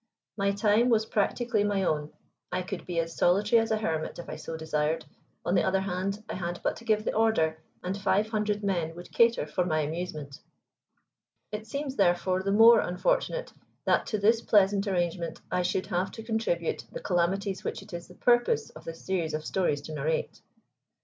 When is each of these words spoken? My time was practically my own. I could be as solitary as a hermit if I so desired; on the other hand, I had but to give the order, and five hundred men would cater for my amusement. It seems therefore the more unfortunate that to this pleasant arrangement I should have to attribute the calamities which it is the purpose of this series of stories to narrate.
My 0.35 0.49
time 0.49 0.89
was 0.89 1.05
practically 1.05 1.63
my 1.63 1.83
own. 1.83 2.11
I 2.51 2.63
could 2.63 2.87
be 2.87 2.97
as 2.97 3.15
solitary 3.15 3.61
as 3.61 3.69
a 3.69 3.77
hermit 3.77 4.17
if 4.17 4.27
I 4.27 4.35
so 4.35 4.57
desired; 4.57 5.05
on 5.45 5.53
the 5.53 5.61
other 5.61 5.81
hand, 5.81 6.23
I 6.27 6.33
had 6.33 6.59
but 6.63 6.75
to 6.77 6.85
give 6.85 7.05
the 7.05 7.13
order, 7.13 7.59
and 7.83 7.95
five 7.95 8.29
hundred 8.29 8.63
men 8.63 8.95
would 8.95 9.11
cater 9.11 9.45
for 9.45 9.63
my 9.63 9.81
amusement. 9.81 10.39
It 11.51 11.67
seems 11.67 11.97
therefore 11.97 12.41
the 12.41 12.51
more 12.51 12.79
unfortunate 12.79 13.53
that 13.85 14.07
to 14.07 14.17
this 14.17 14.41
pleasant 14.41 14.87
arrangement 14.87 15.39
I 15.51 15.61
should 15.61 15.85
have 15.85 16.09
to 16.13 16.23
attribute 16.23 16.83
the 16.91 16.99
calamities 16.99 17.63
which 17.63 17.83
it 17.83 17.93
is 17.93 18.07
the 18.07 18.15
purpose 18.15 18.71
of 18.71 18.85
this 18.85 19.05
series 19.05 19.35
of 19.35 19.45
stories 19.45 19.81
to 19.81 19.93
narrate. 19.93 20.41